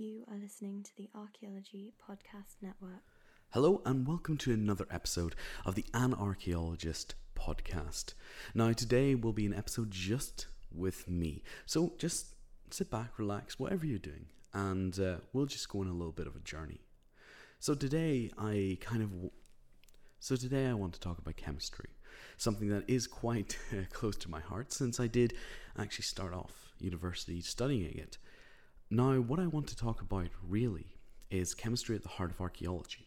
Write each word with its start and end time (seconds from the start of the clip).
You 0.00 0.24
are 0.30 0.38
listening 0.38 0.82
to 0.82 0.96
the 0.96 1.10
Archaeology 1.14 1.92
Podcast 2.02 2.62
Network. 2.62 3.02
Hello, 3.50 3.82
and 3.84 4.08
welcome 4.08 4.38
to 4.38 4.50
another 4.50 4.86
episode 4.90 5.34
of 5.66 5.74
the 5.74 5.84
Anarchaeologist 5.92 7.12
podcast. 7.38 8.14
Now, 8.54 8.72
today 8.72 9.14
will 9.14 9.34
be 9.34 9.44
an 9.44 9.52
episode 9.52 9.90
just 9.90 10.46
with 10.74 11.06
me. 11.06 11.42
So 11.66 11.92
just 11.98 12.34
sit 12.70 12.90
back, 12.90 13.18
relax, 13.18 13.58
whatever 13.58 13.84
you're 13.84 13.98
doing, 13.98 14.28
and 14.54 14.98
uh, 14.98 15.16
we'll 15.34 15.44
just 15.44 15.68
go 15.68 15.80
on 15.80 15.86
a 15.86 15.92
little 15.92 16.12
bit 16.12 16.26
of 16.26 16.34
a 16.34 16.40
journey. 16.40 16.80
So 17.58 17.74
today, 17.74 18.30
I 18.38 18.78
kind 18.80 19.02
of. 19.02 19.10
So 20.18 20.34
today, 20.34 20.66
I 20.66 20.72
want 20.72 20.94
to 20.94 21.00
talk 21.00 21.18
about 21.18 21.36
chemistry, 21.36 21.90
something 22.38 22.70
that 22.70 22.88
is 22.88 23.06
quite 23.06 23.58
close 23.92 24.16
to 24.16 24.30
my 24.30 24.40
heart 24.40 24.72
since 24.72 24.98
I 24.98 25.08
did 25.08 25.34
actually 25.78 26.04
start 26.04 26.32
off 26.32 26.72
university 26.78 27.42
studying 27.42 27.98
it. 27.98 28.16
Now, 28.92 29.20
what 29.20 29.38
I 29.38 29.46
want 29.46 29.68
to 29.68 29.76
talk 29.76 30.00
about 30.00 30.30
really 30.42 30.96
is 31.30 31.54
chemistry 31.54 31.94
at 31.94 32.02
the 32.02 32.08
heart 32.08 32.32
of 32.32 32.40
archaeology. 32.40 33.06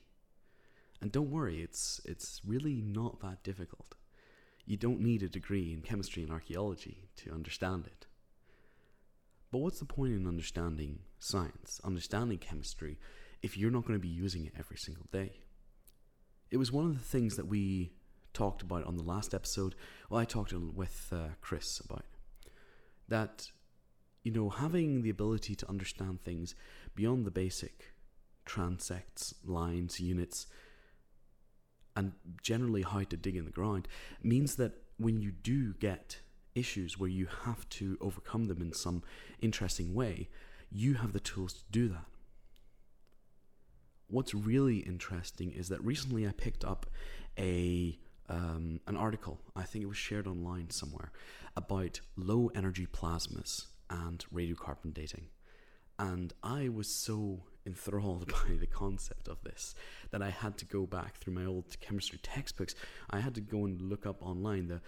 And 1.02 1.12
don't 1.12 1.30
worry, 1.30 1.62
it's 1.62 2.00
it's 2.06 2.40
really 2.48 2.82
not 2.82 3.20
that 3.20 3.44
difficult. 3.44 3.96
You 4.66 4.78
don't 4.78 5.02
need 5.02 5.24
a 5.24 5.28
degree 5.28 5.74
in 5.74 5.82
chemistry 5.82 6.24
and 6.24 6.32
archaeology 6.32 7.10
to 7.18 7.34
understand 7.34 7.86
it. 7.86 8.08
But 9.52 9.58
what's 9.58 9.80
the 9.80 9.86
point 9.86 10.14
in 10.14 10.26
understanding 10.26 11.00
science, 11.20 11.82
understanding 11.84 12.38
chemistry, 12.38 12.98
if 13.42 13.58
you're 13.58 13.70
not 13.70 13.86
going 13.86 14.00
to 14.00 14.08
be 14.08 14.08
using 14.08 14.46
it 14.46 14.54
every 14.58 14.78
single 14.78 15.08
day? 15.12 15.42
It 16.50 16.58
was 16.58 16.72
one 16.72 16.86
of 16.86 16.94
the 16.94 17.04
things 17.04 17.36
that 17.36 17.48
we 17.48 17.92
talked 18.34 18.62
about 18.62 18.86
on 18.86 18.96
the 18.96 19.04
last 19.04 19.34
episode. 19.34 19.76
Well, 20.10 20.22
I 20.22 20.24
talked 20.24 20.54
with 20.54 21.12
uh, 21.12 21.36
Chris 21.42 21.82
about 21.82 22.06
that. 23.10 23.52
You 24.24 24.32
know, 24.32 24.50
having 24.50 25.02
the 25.02 25.10
ability 25.10 25.54
to 25.56 25.70
understand 25.70 26.22
things 26.22 26.56
beyond 26.96 27.26
the 27.26 27.32
basic 27.32 27.94
transects, 28.46 29.34
lines, 29.44 30.00
units, 30.00 30.48
and 31.96 32.14
generally 32.42 32.82
how 32.82 33.04
to 33.04 33.18
dig 33.18 33.36
in 33.36 33.46
the 33.46 33.52
ground 33.52 33.88
means 34.22 34.56
that 34.56 34.74
when 34.98 35.20
you 35.20 35.32
do 35.32 35.74
get 35.74 36.20
issues 36.56 36.98
where 36.98 37.10
you 37.10 37.28
have 37.46 37.68
to 37.68 37.98
overcome 38.00 38.46
them 38.46 38.62
in 38.62 38.74
some 38.74 39.04
interesting 39.42 39.94
way, 39.94 40.30
you 40.72 40.96
have 40.96 41.14
the 41.14 41.20
tools 41.20 41.54
to 41.54 41.64
do 41.72 41.88
that. 41.90 42.06
What's 44.08 44.34
really 44.34 44.78
interesting 44.78 45.52
is 45.52 45.70
that 45.70 45.84
recently 45.84 46.28
I 46.28 46.32
picked 46.32 46.64
up 46.64 46.86
a 47.38 47.98
um, 48.30 48.80
an 48.88 48.96
article, 48.96 49.42
I 49.54 49.64
think 49.64 49.84
it 49.84 49.88
was 49.88 49.98
shared 49.98 50.28
online 50.28 50.70
somewhere, 50.70 51.12
about 51.58 52.00
low 52.16 52.50
energy 52.56 52.88
plasmas 52.88 53.66
and 53.94 54.26
radiocarbon 54.34 54.94
dating. 54.94 55.28
And 56.00 56.34
I 56.44 56.70
was 56.70 56.88
so 56.88 57.44
enthralled 57.66 58.28
by 58.48 58.56
the 58.60 58.68
concept 58.68 59.28
of 59.28 59.44
this 59.44 59.76
that 60.12 60.22
I 60.22 60.32
had 60.32 60.58
to 60.58 60.66
go 60.66 60.86
back 60.86 61.18
through 61.18 61.34
my 61.34 61.46
old 61.46 61.80
chemistry 61.80 62.20
textbooks. 62.22 62.76
I 63.10 63.20
had 63.20 63.36
to 63.36 63.42
go 63.42 63.66
and 63.66 63.80
look 63.82 64.06
up 64.06 64.22
online 64.22 64.68
the 64.68 64.82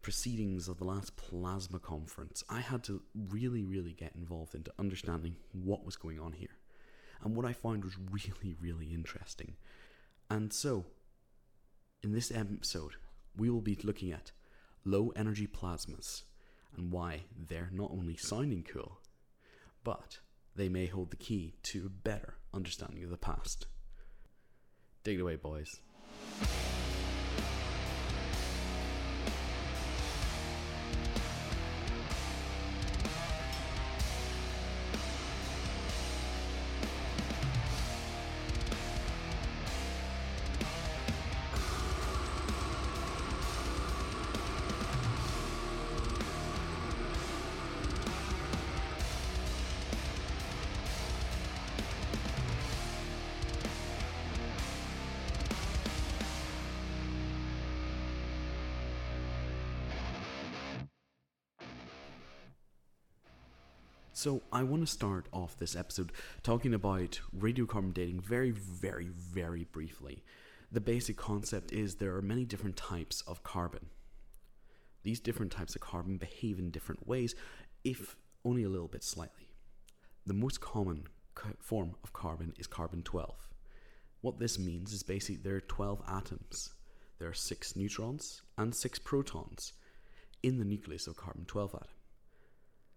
proceedings 0.00 0.68
of 0.68 0.78
the 0.78 0.84
last 0.84 1.16
plasma 1.16 1.78
conference. 1.78 2.42
I 2.48 2.60
had 2.60 2.82
to 2.84 3.02
really, 3.14 3.64
really 3.64 3.92
get 3.92 4.14
involved 4.14 4.54
into 4.54 4.72
understanding 4.78 5.36
what 5.52 5.84
was 5.84 5.96
going 5.96 6.20
on 6.20 6.32
here. 6.32 6.56
And 7.22 7.36
what 7.36 7.46
I 7.46 7.52
found 7.52 7.84
was 7.84 7.96
really, 8.10 8.56
really 8.60 8.92
interesting. 8.92 9.54
And 10.28 10.52
so, 10.52 10.86
in 12.02 12.12
this 12.12 12.32
episode, 12.32 12.94
we 13.36 13.48
will 13.48 13.60
be 13.60 13.78
looking 13.82 14.12
at 14.12 14.32
low 14.84 15.12
energy 15.14 15.46
plasmas 15.46 16.22
and 16.76 16.90
why 16.92 17.22
they're 17.48 17.70
not 17.72 17.90
only 17.90 18.16
sounding 18.16 18.64
cool, 18.64 19.00
but 19.84 20.18
they 20.54 20.68
may 20.68 20.86
hold 20.86 21.10
the 21.10 21.16
key 21.16 21.54
to 21.62 21.86
a 21.86 21.90
better 21.90 22.36
understanding 22.52 23.04
of 23.04 23.10
the 23.10 23.16
past. 23.16 23.66
Dig 25.04 25.18
it 25.18 25.22
away, 25.22 25.36
boys. 25.36 25.80
So, 64.22 64.40
I 64.52 64.62
want 64.62 64.84
to 64.84 64.86
start 64.86 65.26
off 65.32 65.56
this 65.56 65.74
episode 65.74 66.12
talking 66.44 66.74
about 66.74 67.20
radiocarbon 67.36 67.92
dating 67.92 68.20
very, 68.20 68.52
very, 68.52 69.08
very 69.08 69.64
briefly. 69.64 70.22
The 70.70 70.80
basic 70.80 71.16
concept 71.16 71.72
is 71.72 71.96
there 71.96 72.14
are 72.14 72.22
many 72.22 72.44
different 72.44 72.76
types 72.76 73.22
of 73.22 73.42
carbon. 73.42 73.86
These 75.02 75.18
different 75.18 75.50
types 75.50 75.74
of 75.74 75.80
carbon 75.80 76.18
behave 76.18 76.60
in 76.60 76.70
different 76.70 77.04
ways, 77.04 77.34
if 77.82 78.14
only 78.44 78.62
a 78.62 78.68
little 78.68 78.86
bit 78.86 79.02
slightly. 79.02 79.48
The 80.24 80.34
most 80.34 80.60
common 80.60 81.08
form 81.58 81.96
of 82.04 82.12
carbon 82.12 82.52
is 82.60 82.68
carbon 82.68 83.02
12. 83.02 83.48
What 84.20 84.38
this 84.38 84.56
means 84.56 84.92
is 84.92 85.02
basically 85.02 85.42
there 85.42 85.56
are 85.56 85.60
12 85.62 86.00
atoms. 86.06 86.74
There 87.18 87.28
are 87.28 87.34
6 87.34 87.74
neutrons 87.74 88.42
and 88.56 88.72
6 88.72 88.98
protons 89.00 89.72
in 90.44 90.58
the 90.58 90.64
nucleus 90.64 91.08
of 91.08 91.16
carbon 91.16 91.44
12 91.44 91.74
atom 91.74 91.88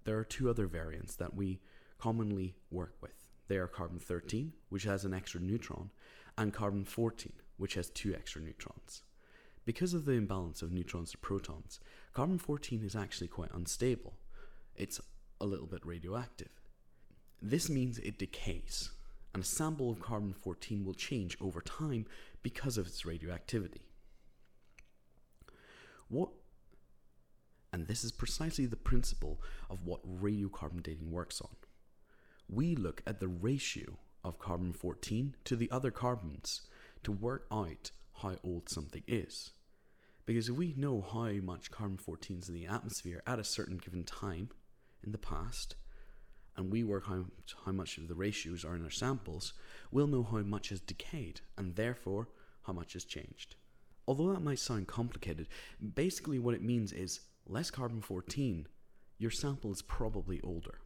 there 0.05 0.17
are 0.17 0.23
two 0.23 0.49
other 0.49 0.67
variants 0.67 1.15
that 1.15 1.35
we 1.35 1.59
commonly 1.99 2.55
work 2.71 2.95
with. 3.01 3.27
They 3.47 3.57
are 3.57 3.67
carbon 3.67 3.99
13, 3.99 4.53
which 4.69 4.83
has 4.83 5.03
an 5.03 5.13
extra 5.13 5.41
neutron, 5.41 5.91
and 6.37 6.53
carbon 6.53 6.85
14, 6.85 7.33
which 7.57 7.73
has 7.75 7.89
two 7.89 8.13
extra 8.15 8.41
neutrons. 8.41 9.03
Because 9.65 9.93
of 9.93 10.05
the 10.05 10.13
imbalance 10.13 10.61
of 10.61 10.71
neutrons 10.71 11.11
to 11.11 11.17
protons, 11.17 11.79
carbon 12.13 12.37
14 12.37 12.83
is 12.83 12.95
actually 12.95 13.27
quite 13.27 13.51
unstable. 13.53 14.13
It's 14.75 15.01
a 15.41 15.45
little 15.45 15.65
bit 15.65 15.85
radioactive. 15.85 16.49
This 17.41 17.69
means 17.69 17.97
it 17.99 18.19
decays, 18.19 18.91
and 19.33 19.43
a 19.43 19.45
sample 19.45 19.89
of 19.89 19.99
carbon 19.99 20.33
14 20.33 20.85
will 20.85 20.93
change 20.93 21.37
over 21.41 21.61
time 21.61 22.05
because 22.43 22.77
of 22.77 22.87
its 22.87 23.05
radioactivity. 23.05 23.81
What 26.07 26.29
and 27.75 27.87
this 27.87 28.05
is 28.05 28.13
precisely 28.13 28.65
the 28.65 28.77
principle 28.77 29.41
of 29.69 29.85
what 29.85 30.21
radiocarbon 30.21 30.81
dating 30.81 31.11
works 31.11 31.41
on. 31.41 31.49
We 32.47 32.73
look 32.73 33.03
at 33.05 33.19
the 33.19 33.27
ratio 33.27 33.97
of 34.23 34.39
carbon 34.39 34.71
14 34.71 35.35
to 35.43 35.57
the 35.57 35.69
other 35.69 35.91
carbons 35.91 36.61
to 37.03 37.11
work 37.11 37.45
out 37.51 37.91
how 38.21 38.37
old 38.45 38.69
something 38.69 39.03
is. 39.09 39.51
Because 40.25 40.47
if 40.47 40.55
we 40.55 40.73
know 40.77 41.01
how 41.01 41.33
much 41.45 41.69
carbon 41.69 41.97
14 41.97 42.39
is 42.39 42.47
in 42.47 42.55
the 42.55 42.65
atmosphere 42.65 43.21
at 43.27 43.39
a 43.39 43.43
certain 43.43 43.77
given 43.77 44.05
time 44.05 44.51
in 45.03 45.11
the 45.11 45.17
past, 45.17 45.75
and 46.55 46.71
we 46.71 46.81
work 46.81 47.03
out 47.11 47.25
how 47.65 47.73
much 47.73 47.97
of 47.97 48.07
the 48.07 48.15
ratios 48.15 48.63
are 48.63 48.77
in 48.77 48.85
our 48.85 48.89
samples, 48.89 49.51
we'll 49.91 50.07
know 50.07 50.23
how 50.23 50.37
much 50.37 50.69
has 50.69 50.79
decayed 50.79 51.41
and 51.57 51.75
therefore 51.75 52.29
how 52.61 52.71
much 52.71 52.93
has 52.93 53.03
changed. 53.03 53.57
Although 54.07 54.31
that 54.31 54.43
might 54.43 54.59
sound 54.59 54.87
complicated, 54.87 55.47
basically 55.93 56.39
what 56.39 56.55
it 56.55 56.63
means 56.63 56.93
is 56.93 57.19
less 57.47 57.71
carbon 57.71 58.01
14, 58.01 58.67
your 59.17 59.31
sample 59.31 59.71
is 59.71 59.81
probably 59.81 60.41
older. 60.41 60.79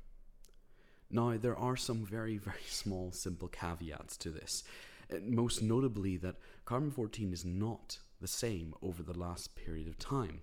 Now, 1.10 1.38
there 1.38 1.58
are 1.58 1.76
some 1.76 2.06
very, 2.06 2.38
very 2.38 2.58
small, 2.68 3.12
simple 3.12 3.48
caveats 3.48 4.18
to 4.18 4.30
this. 4.30 4.64
Uh, 5.12 5.18
most 5.26 5.62
notably, 5.62 6.18
that 6.18 6.36
carbon 6.66 6.92
14 6.92 7.34
is 7.34 7.46
not 7.46 8.00
the 8.22 8.28
same 8.28 8.74
over 8.82 9.02
the 9.02 9.18
last 9.18 9.56
period 9.56 9.88
of 9.88 9.98
time, 9.98 10.42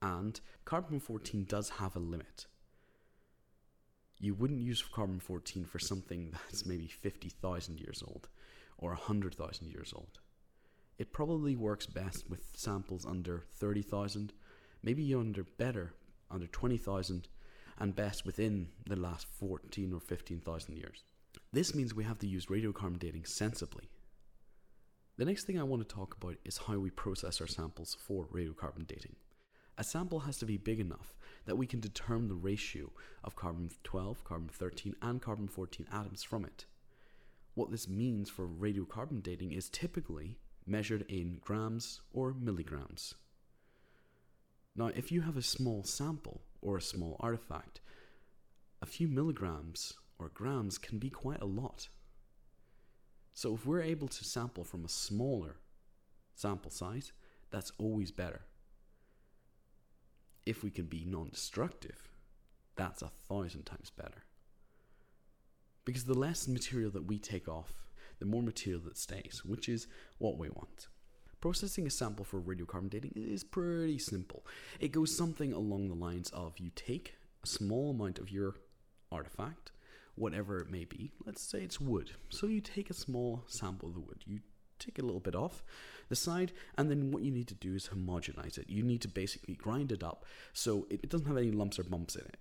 and 0.00 0.40
carbon 0.64 0.98
14 0.98 1.44
does 1.44 1.68
have 1.70 1.94
a 1.94 2.00
limit. 2.00 2.46
You 4.18 4.34
wouldn't 4.34 4.60
use 4.60 4.82
carbon 4.82 5.20
14 5.20 5.64
for 5.64 5.78
something 5.78 6.30
that's 6.50 6.66
maybe 6.66 6.86
50,000 6.88 7.78
years 7.78 8.02
old 8.06 8.28
or 8.78 8.90
100,000 8.90 9.68
years 9.68 9.92
old. 9.94 10.18
It 10.98 11.12
probably 11.12 11.56
works 11.56 11.86
best 11.86 12.28
with 12.28 12.52
samples 12.54 13.06
under 13.06 13.44
30,000 13.54 14.32
maybe 14.82 15.14
under 15.14 15.44
better 15.44 15.94
under 16.30 16.46
20,000 16.46 17.28
and 17.78 17.94
best 17.94 18.24
within 18.24 18.68
the 18.86 18.96
last 18.96 19.26
14 19.38 19.92
or 19.92 20.00
15,000 20.00 20.76
years. 20.76 21.04
This 21.52 21.74
means 21.74 21.94
we 21.94 22.04
have 22.04 22.18
to 22.20 22.26
use 22.26 22.46
radiocarbon 22.46 22.98
dating 22.98 23.24
sensibly. 23.24 23.88
The 25.18 25.24
next 25.24 25.44
thing 25.44 25.58
I 25.58 25.64
want 25.64 25.86
to 25.86 25.94
talk 25.94 26.16
about 26.16 26.36
is 26.44 26.58
how 26.58 26.78
we 26.78 26.90
process 26.90 27.40
our 27.40 27.46
samples 27.46 27.94
for 27.94 28.26
radiocarbon 28.26 28.86
dating. 28.86 29.16
A 29.78 29.84
sample 29.84 30.20
has 30.20 30.38
to 30.38 30.46
be 30.46 30.56
big 30.56 30.80
enough 30.80 31.14
that 31.44 31.56
we 31.56 31.66
can 31.66 31.80
determine 31.80 32.28
the 32.28 32.34
ratio 32.34 32.90
of 33.24 33.36
carbon 33.36 33.70
12, 33.84 34.24
carbon 34.24 34.48
13, 34.48 34.94
and 35.02 35.20
carbon 35.20 35.48
14 35.48 35.86
atoms 35.92 36.22
from 36.22 36.44
it. 36.44 36.66
What 37.54 37.70
this 37.70 37.88
means 37.88 38.30
for 38.30 38.46
radiocarbon 38.46 39.22
dating 39.22 39.52
is 39.52 39.68
typically 39.68 40.38
measured 40.66 41.04
in 41.08 41.38
grams 41.42 42.00
or 42.12 42.34
milligrams. 42.34 43.14
Now, 44.74 44.86
if 44.86 45.12
you 45.12 45.22
have 45.22 45.36
a 45.36 45.42
small 45.42 45.84
sample 45.84 46.42
or 46.62 46.76
a 46.76 46.82
small 46.82 47.16
artifact, 47.20 47.80
a 48.80 48.86
few 48.86 49.06
milligrams 49.06 49.94
or 50.18 50.30
grams 50.30 50.78
can 50.78 50.98
be 50.98 51.10
quite 51.10 51.42
a 51.42 51.46
lot. 51.46 51.88
So, 53.34 53.54
if 53.54 53.66
we're 53.66 53.82
able 53.82 54.08
to 54.08 54.24
sample 54.24 54.64
from 54.64 54.84
a 54.84 54.88
smaller 54.88 55.56
sample 56.34 56.70
size, 56.70 57.12
that's 57.50 57.72
always 57.78 58.10
better. 58.10 58.42
If 60.46 60.64
we 60.64 60.70
can 60.70 60.86
be 60.86 61.04
non 61.04 61.28
destructive, 61.30 62.08
that's 62.74 63.02
a 63.02 63.12
thousand 63.28 63.64
times 63.64 63.90
better. 63.90 64.24
Because 65.84 66.04
the 66.04 66.18
less 66.18 66.48
material 66.48 66.90
that 66.92 67.06
we 67.06 67.18
take 67.18 67.48
off, 67.48 67.72
the 68.18 68.26
more 68.26 68.42
material 68.42 68.80
that 68.84 68.96
stays, 68.96 69.42
which 69.44 69.68
is 69.68 69.86
what 70.18 70.38
we 70.38 70.48
want. 70.48 70.88
Processing 71.42 71.88
a 71.88 71.90
sample 71.90 72.24
for 72.24 72.40
radiocarbon 72.40 72.88
dating 72.88 73.14
is 73.16 73.42
pretty 73.42 73.98
simple. 73.98 74.46
It 74.78 74.92
goes 74.92 75.14
something 75.14 75.52
along 75.52 75.88
the 75.88 75.96
lines 75.96 76.30
of 76.30 76.56
you 76.60 76.70
take 76.76 77.16
a 77.42 77.48
small 77.48 77.90
amount 77.90 78.20
of 78.20 78.30
your 78.30 78.54
artifact, 79.10 79.72
whatever 80.14 80.60
it 80.60 80.70
may 80.70 80.84
be. 80.84 81.10
Let's 81.26 81.42
say 81.42 81.58
it's 81.62 81.80
wood. 81.80 82.12
So 82.28 82.46
you 82.46 82.60
take 82.60 82.90
a 82.90 82.94
small 82.94 83.42
sample 83.48 83.88
of 83.88 83.96
the 83.96 84.00
wood. 84.00 84.22
You 84.24 84.38
take 84.78 85.00
a 85.00 85.02
little 85.02 85.18
bit 85.18 85.34
off 85.34 85.64
the 86.08 86.14
side, 86.14 86.52
and 86.78 86.88
then 86.88 87.10
what 87.10 87.24
you 87.24 87.32
need 87.32 87.48
to 87.48 87.54
do 87.54 87.74
is 87.74 87.88
homogenize 87.88 88.56
it. 88.56 88.70
You 88.70 88.84
need 88.84 89.02
to 89.02 89.08
basically 89.08 89.56
grind 89.56 89.90
it 89.90 90.04
up 90.04 90.24
so 90.52 90.86
it, 90.90 91.08
doesn't 91.10 91.26
have 91.26 91.36
any 91.36 91.50
lumps 91.50 91.76
or 91.76 91.82
bumps 91.82 92.14
in 92.14 92.22
it. 92.22 92.38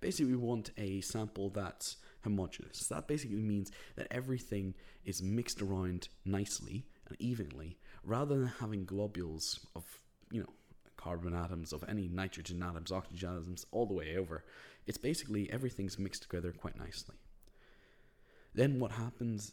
Basically, 0.00 0.32
we 0.32 0.38
want 0.38 0.70
a 0.78 1.02
sample 1.02 1.50
that's 1.50 1.98
homogeneous. 2.24 2.86
That 2.88 3.08
basically 3.08 3.42
means 3.42 3.70
that 3.96 4.06
everything 4.10 4.74
is 5.04 5.22
mixed 5.22 5.60
around 5.60 6.08
nicely 6.24 6.86
and 7.08 7.16
evenly, 7.20 7.76
rather 8.08 8.36
than 8.38 8.52
having 8.60 8.84
globules 8.84 9.60
of, 9.76 9.84
you 10.30 10.40
know, 10.40 10.48
carbon 10.96 11.34
atoms, 11.34 11.72
of 11.72 11.84
any 11.88 12.08
nitrogen 12.08 12.62
atoms, 12.62 12.90
oxygen 12.90 13.30
atoms, 13.30 13.66
all 13.70 13.86
the 13.86 13.94
way 13.94 14.16
over. 14.16 14.44
It's 14.86 14.98
basically 14.98 15.50
everything's 15.52 15.98
mixed 15.98 16.22
together 16.22 16.52
quite 16.52 16.78
nicely. 16.78 17.14
Then 18.54 18.80
what 18.80 18.92
happens 18.92 19.52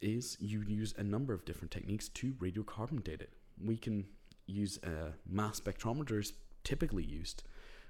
is 0.00 0.36
you 0.40 0.62
use 0.62 0.94
a 0.96 1.02
number 1.02 1.34
of 1.34 1.44
different 1.44 1.70
techniques 1.70 2.08
to 2.08 2.32
radiocarbon 2.34 3.04
date 3.04 3.20
it. 3.20 3.34
We 3.62 3.76
can 3.76 4.06
use 4.46 4.78
uh, 4.84 5.12
mass 5.28 5.60
spectrometers 5.60 6.32
typically 6.64 7.04
used 7.04 7.42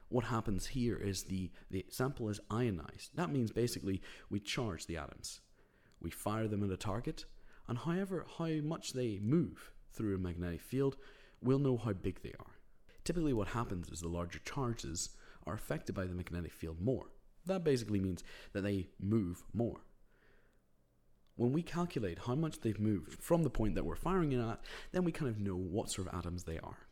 what 0.08 0.24
happens 0.24 0.66
here 0.66 0.96
is 0.96 1.24
the, 1.24 1.50
the 1.70 1.84
sample 1.88 2.28
is 2.28 2.40
ionized. 2.50 3.16
That 3.16 3.32
means 3.32 3.50
basically 3.50 4.02
we 4.30 4.40
charge 4.40 4.86
the 4.86 4.96
atoms. 4.96 5.40
We 6.00 6.10
fire 6.10 6.46
them 6.46 6.62
at 6.62 6.70
a 6.70 6.76
target, 6.76 7.24
and 7.66 7.78
however 7.78 8.26
how 8.38 8.50
much 8.62 8.92
they 8.92 9.18
move 9.22 9.72
through 9.96 10.14
a 10.14 10.18
magnetic 10.18 10.60
field, 10.60 10.96
we'll 11.42 11.58
know 11.58 11.76
how 11.76 11.92
big 11.92 12.22
they 12.22 12.34
are. 12.38 12.56
Typically 13.04 13.32
what 13.32 13.48
happens 13.48 13.88
is 13.88 14.00
the 14.00 14.08
larger 14.08 14.40
charges 14.40 15.10
are 15.46 15.54
affected 15.54 15.94
by 15.94 16.06
the 16.06 16.14
magnetic 16.14 16.52
field 16.52 16.80
more. 16.80 17.06
That 17.46 17.64
basically 17.64 18.00
means 18.00 18.24
that 18.52 18.62
they 18.62 18.88
move 19.00 19.44
more. 19.52 19.82
When 21.36 21.52
we 21.52 21.62
calculate 21.62 22.20
how 22.26 22.34
much 22.34 22.60
they've 22.60 22.80
moved 22.80 23.22
from 23.22 23.42
the 23.42 23.50
point 23.50 23.74
that 23.74 23.84
we're 23.84 23.94
firing 23.94 24.32
it 24.32 24.40
at, 24.40 24.60
then 24.92 25.04
we 25.04 25.12
kind 25.12 25.30
of 25.30 25.38
know 25.38 25.56
what 25.56 25.90
sort 25.90 26.08
of 26.08 26.14
atoms 26.18 26.44
they 26.44 26.58
are. 26.58 26.88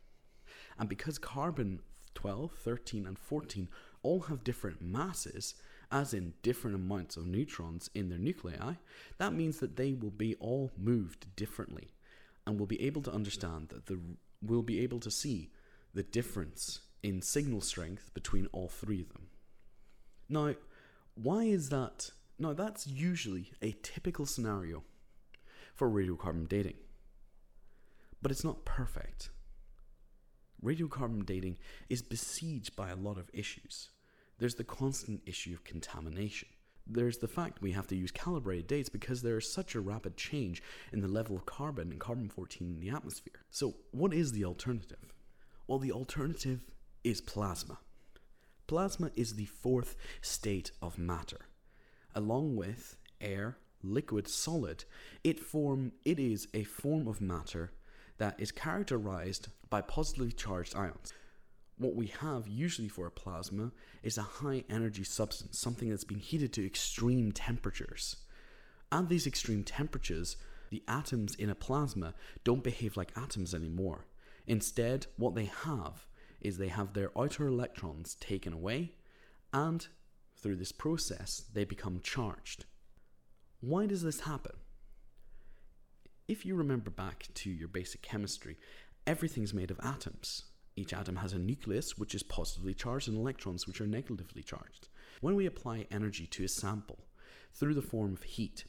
And 0.77 0.87
because 0.87 1.17
carbon 1.17 1.81
12, 2.13 2.51
13, 2.53 3.05
and 3.05 3.19
14 3.19 3.67
all 4.03 4.21
have 4.21 4.43
different 4.43 4.81
masses, 4.81 5.55
as 5.91 6.13
in 6.13 6.33
different 6.43 6.75
amounts 6.75 7.17
of 7.17 7.25
neutrons 7.25 7.89
in 7.93 8.09
their 8.09 8.19
nuclei, 8.19 8.75
that 9.17 9.33
means 9.33 9.59
that 9.59 9.75
they 9.75 9.93
will 9.93 10.11
be 10.11 10.35
all 10.35 10.71
moved 10.77 11.35
differently 11.35 11.94
and 12.45 12.57
we'll 12.57 12.67
be 12.67 12.81
able 12.81 13.01
to 13.03 13.11
understand 13.11 13.69
that 13.69 13.85
the 13.87 13.99
we'll 14.41 14.61
be 14.61 14.79
able 14.81 14.99
to 14.99 15.11
see 15.11 15.51
the 15.93 16.03
difference 16.03 16.81
in 17.01 17.21
signal 17.21 17.61
strength 17.61 18.13
between 18.13 18.47
all 18.51 18.67
three 18.67 19.01
of 19.01 19.09
them. 19.13 19.27
Now, 20.29 20.55
why 21.15 21.43
is 21.43 21.69
that? 21.69 22.11
Now, 22.37 22.53
that's 22.53 22.85
usually 22.85 23.51
a 23.61 23.71
typical 23.81 24.25
scenario 24.25 24.83
for 25.73 25.89
radiocarbon 25.89 26.49
dating, 26.49 26.75
but 28.21 28.31
it's 28.31 28.43
not 28.43 28.65
perfect 28.65 29.29
radiocarbon 30.65 31.25
dating 31.25 31.57
is 31.89 32.01
besieged 32.01 32.75
by 32.75 32.89
a 32.89 32.95
lot 32.95 33.17
of 33.17 33.29
issues. 33.33 33.89
There's 34.39 34.55
the 34.55 34.63
constant 34.63 35.21
issue 35.25 35.53
of 35.53 35.63
contamination. 35.63 36.49
There's 36.87 37.17
the 37.17 37.27
fact 37.27 37.61
we 37.61 37.71
have 37.71 37.87
to 37.87 37.95
use 37.95 38.11
calibrated 38.11 38.67
dates 38.67 38.89
because 38.89 39.21
there 39.21 39.37
is 39.37 39.51
such 39.51 39.73
a 39.73 39.79
rapid 39.79 40.17
change 40.17 40.61
in 40.93 41.01
the 41.01 41.07
level 41.07 41.35
of 41.35 41.45
carbon 41.45 41.91
and 41.91 41.99
carbon 41.99 42.29
14 42.29 42.75
in 42.75 42.79
the 42.79 42.95
atmosphere. 42.95 43.41
So, 43.49 43.75
what 43.91 44.13
is 44.13 44.31
the 44.31 44.45
alternative? 44.45 45.13
Well, 45.67 45.79
the 45.79 45.91
alternative 45.91 46.61
is 47.03 47.21
plasma. 47.21 47.79
Plasma 48.67 49.11
is 49.15 49.33
the 49.33 49.45
fourth 49.45 49.95
state 50.21 50.71
of 50.81 50.97
matter. 50.97 51.47
Along 52.13 52.55
with 52.55 52.97
air, 53.19 53.57
liquid, 53.81 54.27
solid, 54.27 54.85
it 55.23 55.39
form 55.39 55.91
it 56.03 56.19
is 56.19 56.47
a 56.53 56.63
form 56.63 57.07
of 57.07 57.21
matter 57.21 57.71
that 58.17 58.39
is 58.39 58.51
characterized 58.51 59.49
by 59.69 59.81
positively 59.81 60.31
charged 60.31 60.75
ions. 60.75 61.13
What 61.77 61.95
we 61.95 62.07
have 62.07 62.47
usually 62.47 62.87
for 62.87 63.05
a 63.05 63.11
plasma 63.11 63.71
is 64.01 64.17
a 64.17 64.21
high 64.21 64.63
energy 64.69 65.03
substance, 65.03 65.59
something 65.59 65.89
that's 65.89 66.05
been 66.05 66.19
heated 66.19 66.53
to 66.53 66.65
extreme 66.65 67.31
temperatures. 67.33 68.15
At 68.91 69.09
these 69.09 69.27
extreme 69.27 69.63
temperatures, 69.63 70.37
the 70.69 70.83
atoms 70.87 71.35
in 71.35 71.49
a 71.49 71.55
plasma 71.55 72.13
don't 72.43 72.63
behave 72.63 72.95
like 72.95 73.11
atoms 73.17 73.53
anymore. 73.53 74.05
Instead, 74.47 75.07
what 75.17 75.35
they 75.35 75.45
have 75.45 76.07
is 76.39 76.57
they 76.57 76.69
have 76.69 76.93
their 76.93 77.11
outer 77.17 77.47
electrons 77.47 78.15
taken 78.15 78.53
away, 78.53 78.93
and 79.51 79.87
through 80.37 80.55
this 80.55 80.71
process, 80.71 81.43
they 81.53 81.65
become 81.65 81.99
charged. 82.01 82.65
Why 83.59 83.85
does 83.85 84.03
this 84.03 84.21
happen? 84.21 84.53
If 86.27 86.45
you 86.45 86.55
remember 86.55 86.89
back 86.89 87.27
to 87.33 87.49
your 87.49 87.67
basic 87.67 88.01
chemistry, 88.01 88.57
everything's 89.05 89.53
made 89.53 89.71
of 89.71 89.79
atoms. 89.83 90.43
Each 90.75 90.93
atom 90.93 91.17
has 91.17 91.33
a 91.33 91.39
nucleus, 91.39 91.97
which 91.97 92.13
is 92.13 92.23
positively 92.23 92.73
charged, 92.73 93.07
and 93.07 93.17
electrons, 93.17 93.65
which 93.65 93.79
are 93.79 93.87
negatively 93.87 94.43
charged. 94.43 94.89
When 95.21 95.35
we 95.35 95.45
apply 95.45 95.87
energy 95.89 96.27
to 96.27 96.43
a 96.43 96.49
sample 96.49 96.99
through 97.53 97.75
the 97.75 97.81
form 97.81 98.13
of 98.13 98.23
heat, 98.23 98.65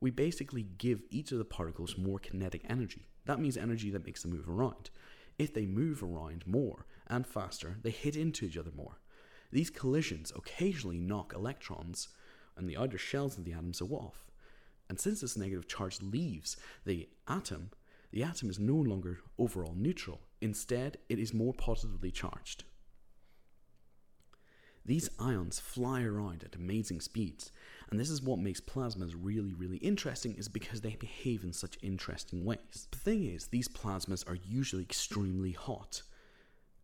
we 0.00 0.10
basically 0.10 0.62
give 0.62 1.02
each 1.10 1.32
of 1.32 1.38
the 1.38 1.44
particles 1.44 1.98
more 1.98 2.18
kinetic 2.18 2.62
energy. 2.68 3.08
That 3.24 3.40
means 3.40 3.56
energy 3.56 3.90
that 3.90 4.04
makes 4.04 4.22
them 4.22 4.32
move 4.32 4.48
around. 4.48 4.90
If 5.38 5.52
they 5.52 5.66
move 5.66 6.02
around 6.02 6.46
more 6.46 6.86
and 7.08 7.26
faster, 7.26 7.78
they 7.82 7.90
hit 7.90 8.16
into 8.16 8.44
each 8.46 8.56
other 8.56 8.72
more. 8.76 9.00
These 9.50 9.70
collisions 9.70 10.32
occasionally 10.34 10.98
knock 10.98 11.32
electrons 11.34 12.08
and 12.56 12.68
the 12.68 12.76
outer 12.76 12.98
shells 12.98 13.36
of 13.36 13.44
the 13.44 13.52
atoms 13.52 13.82
off. 13.82 14.30
And 14.88 15.00
since 15.00 15.20
this 15.20 15.36
negative 15.36 15.68
charge 15.68 16.00
leaves 16.00 16.56
the 16.84 17.08
atom, 17.26 17.70
the 18.12 18.22
atom 18.22 18.50
is 18.50 18.58
no 18.58 18.76
longer 18.76 19.20
overall 19.38 19.74
neutral. 19.76 20.20
Instead, 20.42 20.98
it 21.08 21.20
is 21.20 21.32
more 21.32 21.54
positively 21.54 22.10
charged. 22.10 22.64
These 24.84 25.08
ions 25.20 25.60
fly 25.60 26.02
around 26.02 26.42
at 26.42 26.56
amazing 26.56 27.00
speeds, 27.00 27.52
and 27.88 28.00
this 28.00 28.10
is 28.10 28.20
what 28.20 28.40
makes 28.40 28.60
plasmas 28.60 29.14
really, 29.16 29.54
really 29.54 29.76
interesting, 29.76 30.34
is 30.34 30.48
because 30.48 30.80
they 30.80 30.96
behave 30.96 31.44
in 31.44 31.52
such 31.52 31.78
interesting 31.80 32.44
ways. 32.44 32.88
The 32.90 32.98
thing 32.98 33.24
is, 33.24 33.46
these 33.46 33.68
plasmas 33.68 34.28
are 34.28 34.34
usually 34.44 34.82
extremely 34.82 35.52
hot. 35.52 36.02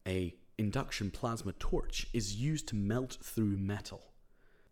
A 0.06 0.36
induction 0.56 1.10
plasma 1.10 1.50
torch 1.58 2.06
is 2.12 2.36
used 2.36 2.68
to 2.68 2.76
melt 2.76 3.18
through 3.20 3.56
metal, 3.56 4.12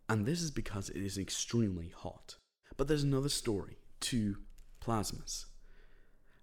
and 0.08 0.24
this 0.24 0.40
is 0.40 0.52
because 0.52 0.90
it 0.90 1.02
is 1.02 1.18
extremely 1.18 1.88
hot. 1.88 2.36
But 2.76 2.86
there's 2.86 3.02
another 3.02 3.30
story 3.30 3.78
to 4.02 4.36
plasmas. 4.80 5.46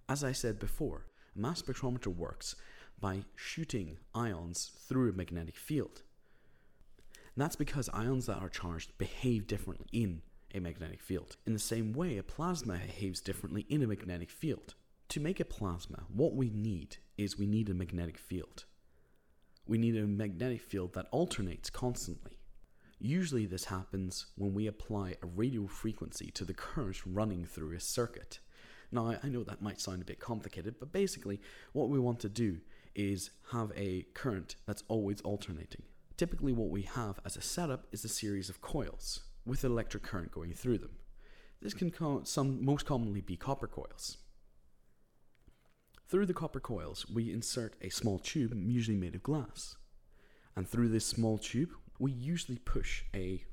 As 0.10 0.26
I 0.26 0.34
said 0.34 0.60
before, 0.60 1.06
mass 1.36 1.62
spectrometer 1.62 2.16
works 2.16 2.56
by 3.00 3.24
shooting 3.36 3.98
ions 4.14 4.72
through 4.88 5.10
a 5.10 5.14
magnetic 5.14 5.58
field. 5.58 6.04
And 7.36 7.44
that's 7.44 7.56
because 7.56 7.90
ions 7.94 8.28
that 8.28 8.38
are 8.38 8.50
charged 8.50 8.98
behave 8.98 9.48
differently 9.48 9.88
in 9.92 10.22
a 10.54 10.60
magnetic 10.60 11.02
field. 11.02 11.36
In 11.46 11.54
the 11.54 11.60
same 11.60 11.94
way, 11.94 12.18
a 12.18 12.24
plasma 12.24 12.74
behaves 12.78 13.22
differently 13.22 13.66
in 13.70 13.82
a 13.82 13.88
magnetic 13.88 14.30
field. 14.30 14.76
To 15.10 15.20
make 15.20 15.40
a 15.40 15.46
plasma, 15.46 16.04
what 16.14 16.36
we 16.36 16.50
need 16.50 16.98
is 17.18 17.38
we 17.38 17.48
need 17.48 17.70
a 17.70 17.74
magnetic 17.74 18.18
field. 18.18 18.66
We 19.68 19.78
need 19.78 19.98
a 19.98 20.06
magnetic 20.06 20.62
field 20.62 20.94
that 20.94 21.08
alternates 21.12 21.70
constantly. 21.70 22.38
Usually, 23.00 23.46
this 23.46 23.66
happens 23.66 24.28
when 24.38 24.54
we 24.54 24.68
apply 24.68 25.18
a 25.22 25.28
radio 25.28 25.68
frequency 25.68 26.32
to 26.32 26.46
the 26.46 26.54
current 26.54 27.02
running 27.06 27.46
through 27.46 27.76
a 27.76 27.80
circuit. 27.80 28.40
Now, 28.94 29.16
I 29.24 29.28
know 29.28 29.44
that 29.44 29.62
might 29.62 29.82
sound 29.82 30.04
a 30.04 30.06
bit 30.06 30.20
complicated, 30.20 30.76
but 30.80 30.92
basically, 30.92 31.42
what 31.72 31.90
we 31.90 31.98
want 31.98 32.20
to 32.20 32.30
do 32.30 32.60
is 32.94 33.32
have 33.52 33.72
a 33.76 34.06
current 34.14 34.56
that's 34.68 34.84
always 34.88 35.20
alternating. 35.22 35.82
Typically, 36.16 36.54
what 36.54 36.70
we 36.70 36.84
have 36.84 37.20
as 37.26 37.36
a 37.36 37.42
setup 37.42 37.88
is 37.92 38.06
a 38.06 38.10
series 38.10 38.50
of 38.50 38.62
coils 38.62 39.22
with 39.48 39.64
electric 39.64 40.04
current 40.04 40.32
going 40.32 40.54
through 40.54 40.78
them. 40.78 40.92
This 41.60 41.74
can 41.74 41.90
co- 41.90 42.24
some 42.24 42.64
most 42.64 42.86
commonly 42.86 43.22
be 43.22 43.36
copper 43.36 43.68
coils. 43.68 44.18
Through 46.08 46.28
the 46.28 46.34
copper 46.36 46.60
coils, 46.60 47.10
we 47.10 47.32
insert 47.32 47.76
a 47.82 47.90
small 47.90 48.20
tube, 48.20 48.54
usually 48.56 48.98
made 48.98 49.16
of 49.16 49.24
glass. 49.24 49.76
And 50.56 50.70
through 50.70 50.90
this 50.90 51.06
small 51.06 51.40
tube, 51.40 51.72
we 51.98 52.12
usually 52.12 52.60
push 52.60 53.06
a 53.16 53.44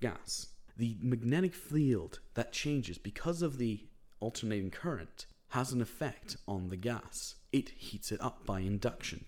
gas. 0.00 0.50
The 0.76 0.96
magnetic 1.00 1.52
field 1.52 2.20
that 2.34 2.52
changes 2.52 2.96
because 2.96 3.42
of 3.42 3.58
the 3.58 3.86
alternating 4.24 4.70
current 4.70 5.26
has 5.50 5.70
an 5.70 5.82
effect 5.82 6.38
on 6.48 6.70
the 6.70 6.76
gas. 6.76 7.34
It 7.52 7.68
heats 7.68 8.10
it 8.10 8.20
up 8.22 8.46
by 8.46 8.60
induction. 8.60 9.26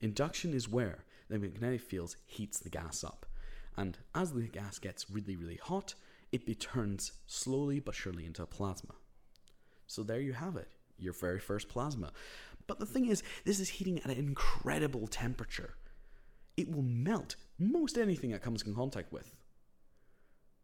Induction 0.00 0.54
is 0.54 0.68
where 0.68 1.04
the 1.28 1.38
magnetic 1.38 1.82
field 1.82 2.16
heats 2.26 2.58
the 2.58 2.70
gas 2.70 3.04
up. 3.04 3.26
And 3.76 3.98
as 4.14 4.32
the 4.32 4.48
gas 4.48 4.78
gets 4.78 5.10
really, 5.10 5.36
really 5.36 5.60
hot, 5.62 5.94
it 6.32 6.58
turns 6.58 7.12
slowly 7.26 7.80
but 7.80 7.94
surely 7.94 8.24
into 8.24 8.42
a 8.42 8.46
plasma. 8.46 8.94
So 9.86 10.02
there 10.02 10.20
you 10.20 10.32
have 10.32 10.56
it, 10.56 10.68
your 10.98 11.12
very 11.12 11.38
first 11.38 11.68
plasma. 11.68 12.12
But 12.66 12.78
the 12.78 12.86
thing 12.86 13.08
is, 13.08 13.22
this 13.44 13.60
is 13.60 13.68
heating 13.68 13.98
at 13.98 14.06
an 14.06 14.12
incredible 14.12 15.06
temperature. 15.06 15.74
It 16.56 16.74
will 16.74 16.82
melt 16.82 17.36
most 17.58 17.98
anything 17.98 18.30
it 18.30 18.42
comes 18.42 18.62
in 18.62 18.74
contact 18.74 19.12
with. 19.12 19.34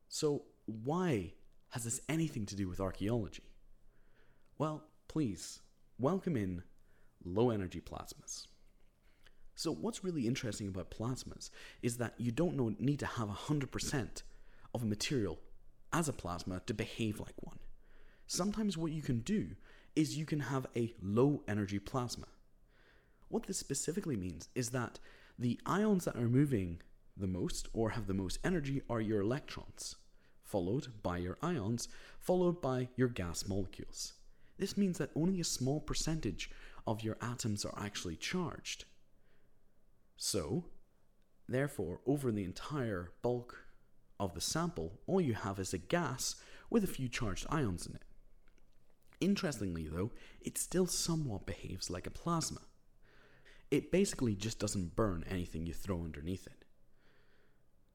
So, 0.08 0.44
why 0.66 1.32
has 1.70 1.84
this 1.84 2.00
anything 2.08 2.46
to 2.46 2.56
do 2.56 2.68
with 2.68 2.80
archaeology? 2.80 3.44
Well, 4.58 4.84
please, 5.08 5.60
welcome 5.98 6.36
in 6.36 6.62
low 7.24 7.50
energy 7.50 7.80
plasmas. 7.80 8.46
So, 9.54 9.72
what's 9.72 10.04
really 10.04 10.26
interesting 10.26 10.68
about 10.68 10.90
plasmas 10.90 11.50
is 11.82 11.96
that 11.96 12.14
you 12.18 12.30
don't 12.30 12.56
know, 12.56 12.74
need 12.78 12.98
to 13.00 13.06
have 13.06 13.28
100% 13.28 14.22
of 14.74 14.82
a 14.82 14.86
material 14.86 15.38
as 15.92 16.08
a 16.08 16.12
plasma 16.12 16.60
to 16.66 16.74
behave 16.74 17.20
like 17.20 17.34
one. 17.40 17.58
Sometimes, 18.26 18.76
what 18.76 18.92
you 18.92 19.02
can 19.02 19.20
do 19.20 19.48
is 19.94 20.18
you 20.18 20.26
can 20.26 20.40
have 20.40 20.66
a 20.76 20.94
low 21.02 21.42
energy 21.48 21.78
plasma. 21.78 22.26
What 23.28 23.46
this 23.46 23.58
specifically 23.58 24.16
means 24.16 24.48
is 24.54 24.70
that 24.70 24.98
the 25.38 25.58
ions 25.64 26.04
that 26.04 26.16
are 26.16 26.28
moving 26.28 26.80
the 27.16 27.26
most 27.26 27.68
or 27.72 27.90
have 27.90 28.06
the 28.06 28.14
most 28.14 28.38
energy 28.44 28.82
are 28.90 29.00
your 29.00 29.22
electrons, 29.22 29.96
followed 30.46 30.88
by 31.02 31.18
your 31.18 31.36
ions, 31.42 31.88
followed 32.20 32.62
by 32.62 32.88
your 32.96 33.08
gas 33.08 33.46
molecules. 33.46 34.14
This 34.58 34.76
means 34.76 34.98
that 34.98 35.10
only 35.14 35.40
a 35.40 35.44
small 35.44 35.80
percentage 35.80 36.50
of 36.86 37.02
your 37.02 37.16
atoms 37.20 37.64
are 37.64 37.74
actually 37.76 38.16
charged. 38.16 38.84
So, 40.16 40.64
therefore, 41.48 42.00
over 42.06 42.32
the 42.32 42.44
entire 42.44 43.12
bulk 43.22 43.66
of 44.18 44.34
the 44.34 44.40
sample, 44.40 45.00
all 45.06 45.20
you 45.20 45.34
have 45.34 45.58
is 45.58 45.74
a 45.74 45.78
gas 45.78 46.36
with 46.70 46.84
a 46.84 46.88
few 46.88 47.08
charged 47.08 47.46
ions 47.50 47.86
in 47.86 47.94
it. 47.94 48.02
Interestingly, 49.20 49.88
though, 49.88 50.12
it 50.40 50.58
still 50.58 50.86
somewhat 50.86 51.46
behaves 51.46 51.90
like 51.90 52.06
a 52.06 52.10
plasma. 52.10 52.60
It 53.70 53.90
basically 53.90 54.34
just 54.34 54.58
doesn't 54.58 54.94
burn 54.94 55.24
anything 55.28 55.66
you 55.66 55.74
throw 55.74 56.02
underneath 56.02 56.46
it. 56.46 56.64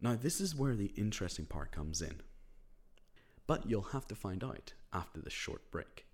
Now, 0.01 0.15
this 0.15 0.41
is 0.41 0.55
where 0.55 0.75
the 0.75 0.93
interesting 0.97 1.45
part 1.45 1.71
comes 1.71 2.01
in. 2.01 2.21
But 3.51 3.69
you'll 3.69 3.81
have 3.81 4.07
to 4.07 4.15
find 4.15 4.45
out 4.45 4.71
after 4.93 5.19
this 5.19 5.33
short 5.33 5.69
break. 5.71 6.05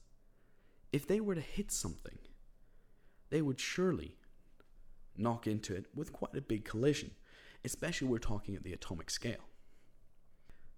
if 0.93 1.05
they 1.05 1.19
were 1.19 1.35
to 1.35 1.41
hit 1.41 1.73
something, 1.73 2.19
they 3.31 3.43
would 3.43 3.59
surely 3.59 4.19
knock 5.17 5.47
into 5.47 5.75
it 5.75 5.87
with 5.95 6.13
quite 6.13 6.35
a 6.37 6.41
big 6.41 6.65
collision, 6.65 7.11
especially 7.65 8.09
we're 8.09 8.19
talking 8.19 8.55
at 8.55 8.63
the 8.63 8.73
atomic 8.73 9.11
scale. 9.11 9.45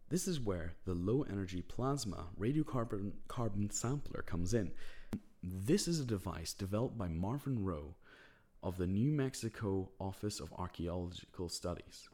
This 0.08 0.28
is 0.28 0.40
where 0.40 0.74
the 0.84 0.94
low 0.94 1.22
energy 1.22 1.62
plasma 1.62 2.26
radiocarbon 2.38 3.12
carbon 3.28 3.70
sampler 3.70 4.22
comes 4.22 4.52
in. 4.52 4.72
This 5.42 5.88
is 5.88 6.00
a 6.00 6.04
device 6.04 6.52
developed 6.52 6.98
by 6.98 7.08
Marvin 7.08 7.64
Rowe 7.64 7.94
of 8.62 8.76
the 8.76 8.86
New 8.86 9.10
Mexico 9.10 9.90
Office 9.98 10.38
of 10.38 10.52
Archaeological 10.52 11.48
Studies. 11.48 12.08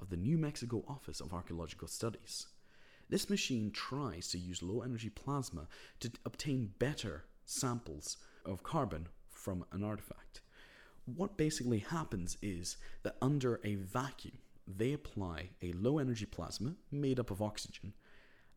Of 0.00 0.10
the 0.10 0.16
New 0.16 0.38
Mexico 0.38 0.84
Office 0.88 1.20
of 1.20 1.34
Archaeological 1.34 1.88
Studies. 1.88 2.46
This 3.08 3.28
machine 3.28 3.72
tries 3.72 4.28
to 4.28 4.38
use 4.38 4.62
low 4.62 4.82
energy 4.82 5.10
plasma 5.10 5.66
to 5.98 6.10
obtain 6.24 6.72
better 6.78 7.24
samples 7.44 8.16
of 8.46 8.62
carbon 8.62 9.08
from 9.28 9.64
an 9.72 9.82
artifact 9.82 10.40
what 11.16 11.36
basically 11.36 11.78
happens 11.78 12.36
is 12.42 12.76
that 13.02 13.16
under 13.22 13.60
a 13.64 13.76
vacuum, 13.76 14.38
they 14.66 14.92
apply 14.92 15.50
a 15.62 15.72
low 15.72 15.98
energy 15.98 16.26
plasma 16.26 16.74
made 16.90 17.18
up 17.18 17.30
of 17.30 17.42
oxygen. 17.42 17.92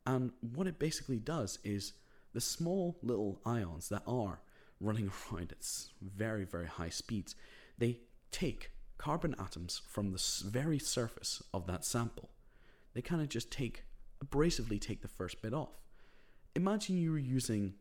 And 0.05 0.31
what 0.41 0.67
it 0.67 0.79
basically 0.79 1.19
does 1.19 1.60
is 1.63 1.93
the 2.33 2.41
small 2.41 2.98
little 3.01 3.39
ions 3.45 3.89
that 3.89 4.03
are 4.05 4.41
running 4.79 5.12
around 5.31 5.51
at 5.51 5.65
very, 6.01 6.45
very 6.45 6.67
high 6.67 6.89
speeds, 6.89 7.36
they 7.77 8.00
take 8.31 8.72
carbon 8.98 9.36
atoms 9.39 9.81
from 9.88 10.12
the 10.12 10.24
very 10.45 10.79
surface 10.79 11.41
of 11.53 11.67
that 11.67 11.86
sample. 11.86 12.29
They 12.93 13.01
kind 13.01 13.22
of 13.22 13.29
just 13.29 13.51
take, 13.51 13.83
abrasively 14.24 14.79
take 14.79 15.01
the 15.01 15.07
first 15.07 15.41
bit 15.41 15.53
off. 15.53 15.79
Imagine 16.55 16.98
you're 16.98 17.17
using, 17.17 17.74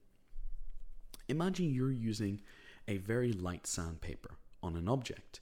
imagine 1.28 1.72
you're 1.72 1.92
using 1.92 2.40
a 2.88 2.96
very 2.96 3.32
light 3.32 3.66
sandpaper 3.66 4.36
on 4.62 4.76
an 4.76 4.88
object. 4.88 5.40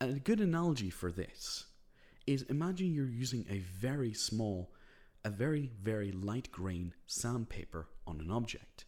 A 0.00 0.12
good 0.12 0.40
analogy 0.40 0.90
for 0.90 1.10
this 1.10 1.64
is 2.26 2.42
imagine 2.42 2.94
you're 2.94 3.06
using 3.08 3.46
a 3.50 3.58
very 3.58 4.12
small, 4.12 4.70
a 5.24 5.30
very, 5.30 5.72
very 5.82 6.12
light 6.12 6.52
grain 6.52 6.92
sandpaper 7.06 7.88
on 8.06 8.20
an 8.20 8.30
object. 8.30 8.84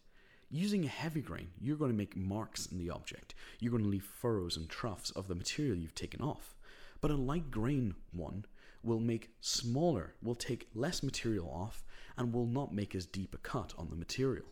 Using 0.51 0.85
a 0.85 0.89
heavy 0.89 1.21
grain, 1.21 1.49
you're 1.61 1.77
going 1.77 1.91
to 1.91 1.97
make 1.97 2.17
marks 2.17 2.67
in 2.67 2.79
the 2.79 2.91
object. 2.91 3.35
You're 3.61 3.71
going 3.71 3.85
to 3.85 3.89
leave 3.89 4.05
furrows 4.05 4.57
and 4.57 4.69
troughs 4.69 5.11
of 5.13 5.27
the 5.27 5.35
material 5.35 5.77
you've 5.77 5.95
taken 5.95 6.21
off. 6.21 6.55
But 7.01 7.11
a 7.11 7.17
light 7.17 7.51
grain 7.51 7.95
one 8.13 8.45
will 8.83 9.01
make 9.01 9.31
smaller, 9.41 10.15
will 10.23 10.35
take 10.35 10.69
less 10.75 11.03
material 11.03 11.49
off, 11.49 11.85
and 12.17 12.33
will 12.33 12.47
not 12.47 12.75
make 12.75 12.95
as 12.95 13.07
deep 13.07 13.35
a 13.35 13.39
cut 13.39 13.75
on 13.79 13.89
the 13.91 13.97
material. 13.97 14.47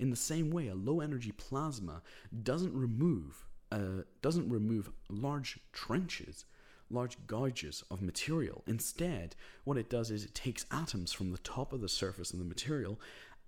In 0.00 0.08
the 0.08 0.16
same 0.16 0.50
way, 0.50 0.68
a 0.68 0.74
low 0.74 1.00
energy 1.00 1.30
plasma 1.30 2.00
doesn't 2.42 2.74
remove 2.74 3.46
uh, 3.70 4.02
doesn't 4.22 4.48
remove 4.48 4.90
large 5.10 5.60
trenches, 5.72 6.46
large 6.88 7.18
gouges 7.26 7.84
of 7.90 8.00
material. 8.00 8.64
Instead, 8.66 9.36
what 9.64 9.76
it 9.76 9.90
does 9.90 10.10
is 10.10 10.24
it 10.24 10.34
takes 10.34 10.64
atoms 10.72 11.12
from 11.12 11.30
the 11.30 11.38
top 11.38 11.74
of 11.74 11.82
the 11.82 11.88
surface 11.88 12.32
of 12.32 12.38
the 12.38 12.46
material, 12.46 12.98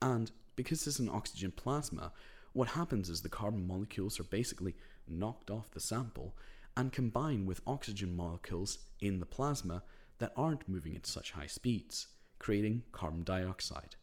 and 0.02 0.30
because 0.54 0.84
this 0.84 0.94
is 0.94 1.00
an 1.00 1.08
oxygen 1.08 1.52
plasma, 1.52 2.12
what 2.52 2.68
happens 2.68 3.08
is 3.08 3.22
the 3.22 3.30
carbon 3.30 3.66
molecules 3.66 4.20
are 4.20 4.24
basically 4.24 4.76
knocked 5.08 5.50
off 5.50 5.70
the 5.70 5.80
sample 5.80 6.36
and 6.76 6.92
combine 6.92 7.46
with 7.46 7.62
oxygen 7.66 8.14
molecules 8.14 8.78
in 9.00 9.20
the 9.20 9.26
plasma 9.26 9.82
that 10.18 10.34
aren't 10.36 10.68
moving 10.68 10.94
at 10.94 11.06
such 11.06 11.32
high 11.32 11.46
speeds, 11.46 12.08
creating 12.38 12.82
carbon 12.92 13.24
dioxide. 13.24 13.96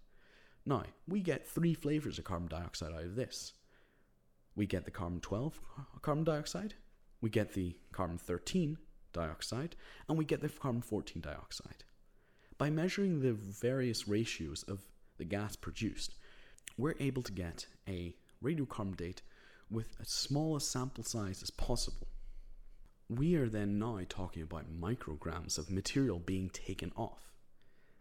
Now, 0.70 0.84
we 1.08 1.22
get 1.22 1.48
three 1.48 1.74
flavors 1.74 2.20
of 2.20 2.26
carbon 2.26 2.48
dioxide 2.48 2.94
out 2.94 3.04
of 3.04 3.16
this. 3.16 3.54
We 4.56 4.68
get 4.68 4.86
the 4.86 4.92
carbon 4.92 5.20
12 5.20 5.60
carbon 6.04 6.24
dioxide, 6.24 6.76
we 7.22 7.32
get 7.32 7.54
the 7.54 7.76
carbon 7.92 8.20
13 8.20 8.78
dioxide, 9.12 9.76
and 10.08 10.16
we 10.16 10.26
get 10.26 10.42
the 10.42 10.50
carbon 10.50 10.84
14 10.84 11.24
dioxide. 11.24 11.84
By 12.60 12.70
measuring 12.70 13.20
the 13.20 13.34
various 13.34 14.08
ratios 14.08 14.62
of 14.62 14.82
the 15.18 15.26
gas 15.26 15.56
produced, 15.56 16.14
we're 16.78 16.94
able 17.00 17.24
to 17.24 17.32
get 17.32 17.66
a 17.88 18.16
radiocarbon 18.44 18.96
date 18.96 19.24
with 19.72 19.96
as 20.00 20.10
small 20.10 20.56
a 20.56 20.62
sample 20.62 21.04
size 21.04 21.42
as 21.42 21.50
possible. 21.50 22.10
We 23.10 23.34
are 23.38 23.50
then 23.50 23.80
now 23.80 24.02
talking 24.08 24.44
about 24.44 24.80
micrograms 24.80 25.58
of 25.58 25.72
material 25.72 26.20
being 26.20 26.52
taken 26.52 26.92
off. 26.96 27.30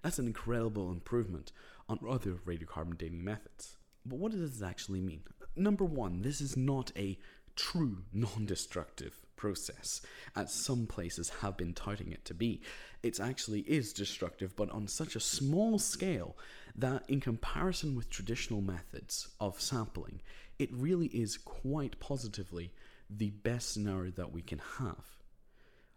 That's 0.03 0.19
an 0.19 0.27
incredible 0.27 0.91
improvement 0.93 1.51
on 1.89 1.99
other 2.09 2.33
radiocarbon 2.47 2.99
dating 2.99 3.25
methods. 3.25 3.77
But 4.05 4.19
what 4.19 4.33
does 4.33 4.59
this 4.59 4.67
actually 4.67 5.01
mean? 5.01 5.23
Number 5.57 5.85
one, 5.85 6.23
this 6.23 6.41
is 6.41 6.57
not 6.57 6.93
a 6.97 7.19
true 7.57 8.05
non 8.13 8.47
destructive 8.47 9.15
process, 9.37 10.01
as 10.37 10.53
some 10.53 10.87
places 10.87 11.31
have 11.41 11.57
been 11.57 11.75
touting 11.75 12.13
it 12.13 12.25
to 12.27 12.35
be. 12.35 12.61
It 13.03 13.21
actually 13.21 13.61
is 13.61 13.93
destructive, 13.93 14.55
but 14.57 14.71
on 14.71 14.89
such 14.89 15.17
a 15.17 15.21
small 15.21 15.79
scale 15.79 16.37
that, 16.77 17.05
in 17.09 17.21
comparison 17.21 17.97
with 17.97 18.11
traditional 18.11 18.61
methods 18.61 19.29
of 19.41 19.61
sampling, 19.61 20.21
it 20.59 20.73
really 20.73 21.07
is 21.07 21.37
quite 21.37 21.99
positively 22.01 22.73
the 23.11 23.31
best 23.31 23.73
scenario 23.73 24.11
that 24.13 24.33
we 24.33 24.43
can 24.43 24.61
have. 24.79 25.05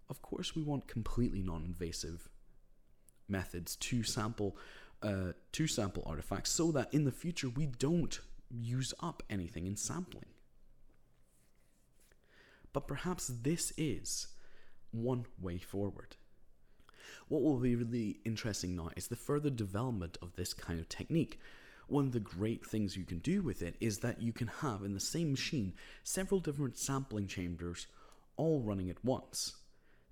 Of 0.09 0.21
course, 0.21 0.55
we 0.55 0.63
want 0.63 0.87
completely 0.87 1.41
non 1.41 1.63
invasive 1.63 2.29
methods 3.27 3.75
to 3.77 4.03
sample. 4.03 4.57
Uh, 5.03 5.33
to 5.51 5.65
sample 5.65 6.03
artifacts 6.05 6.51
so 6.51 6.71
that 6.71 6.93
in 6.93 7.05
the 7.05 7.11
future 7.11 7.49
we 7.49 7.65
don't 7.65 8.19
use 8.51 8.93
up 8.99 9.23
anything 9.31 9.65
in 9.65 9.75
sampling. 9.75 10.27
But 12.71 12.87
perhaps 12.87 13.25
this 13.27 13.73
is 13.77 14.27
one 14.91 15.25
way 15.41 15.57
forward. 15.57 16.15
What 17.29 17.41
will 17.41 17.57
be 17.57 17.75
really 17.75 18.19
interesting 18.25 18.75
now 18.75 18.91
is 18.95 19.07
the 19.07 19.15
further 19.15 19.49
development 19.49 20.17
of 20.21 20.35
this 20.35 20.53
kind 20.53 20.79
of 20.79 20.87
technique. 20.87 21.39
One 21.87 22.05
of 22.05 22.11
the 22.11 22.19
great 22.19 22.65
things 22.65 22.95
you 22.95 23.03
can 23.03 23.19
do 23.19 23.41
with 23.41 23.61
it 23.61 23.75
is 23.79 23.99
that 23.99 24.21
you 24.21 24.31
can 24.31 24.47
have 24.47 24.83
in 24.83 24.93
the 24.93 24.99
same 24.99 25.31
machine 25.31 25.73
several 26.03 26.39
different 26.39 26.77
sampling 26.77 27.27
chambers 27.27 27.87
all 28.37 28.61
running 28.61 28.89
at 28.89 29.03
once. 29.03 29.55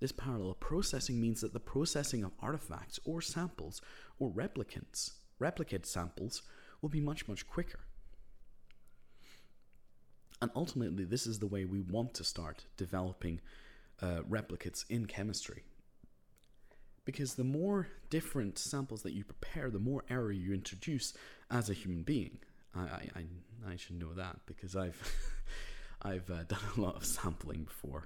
This 0.00 0.12
parallel 0.12 0.54
processing 0.54 1.20
means 1.20 1.42
that 1.42 1.52
the 1.52 1.60
processing 1.60 2.24
of 2.24 2.32
artifacts 2.40 2.98
or 3.04 3.20
samples 3.20 3.82
or 4.18 4.30
replicants, 4.30 5.12
replicate 5.38 5.86
samples, 5.86 6.42
will 6.80 6.88
be 6.88 7.00
much, 7.00 7.28
much 7.28 7.46
quicker. 7.46 7.80
And 10.40 10.50
ultimately, 10.56 11.04
this 11.04 11.26
is 11.26 11.38
the 11.38 11.46
way 11.46 11.66
we 11.66 11.80
want 11.80 12.14
to 12.14 12.24
start 12.24 12.64
developing 12.78 13.40
uh, 14.00 14.22
replicates 14.28 14.84
in 14.88 15.04
chemistry. 15.04 15.64
Because 17.04 17.34
the 17.34 17.44
more 17.44 17.88
different 18.08 18.58
samples 18.58 19.02
that 19.02 19.12
you 19.12 19.24
prepare, 19.24 19.70
the 19.70 19.78
more 19.78 20.04
error 20.08 20.32
you 20.32 20.54
introduce 20.54 21.12
as 21.50 21.68
a 21.68 21.74
human 21.74 22.02
being. 22.02 22.38
I, 22.74 22.80
I, 22.80 23.24
I 23.72 23.76
should 23.76 23.98
know 23.98 24.14
that 24.14 24.36
because 24.46 24.76
I've 24.76 25.00
I've 26.02 26.30
uh, 26.30 26.44
done 26.48 26.60
a 26.76 26.80
lot 26.80 26.96
of 26.96 27.04
sampling 27.04 27.64
before, 27.64 28.04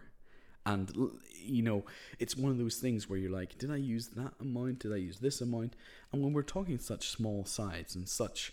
and 0.66 0.90
you 1.36 1.62
know 1.62 1.84
it's 2.18 2.36
one 2.36 2.50
of 2.50 2.58
those 2.58 2.76
things 2.76 3.08
where 3.08 3.18
you're 3.18 3.30
like, 3.30 3.58
did 3.58 3.70
I 3.70 3.76
use 3.76 4.08
that 4.08 4.32
amount? 4.40 4.80
Did 4.80 4.92
I 4.92 4.96
use 4.96 5.18
this 5.18 5.40
amount? 5.40 5.76
And 6.12 6.22
when 6.22 6.32
we're 6.32 6.42
talking 6.42 6.78
such 6.78 7.10
small 7.10 7.44
size 7.44 7.94
and 7.94 8.08
such 8.08 8.52